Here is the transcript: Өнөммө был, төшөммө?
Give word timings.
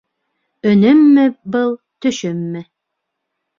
Өнөммө 0.71 1.27
был, 1.57 1.71
төшөммө? 2.05 2.65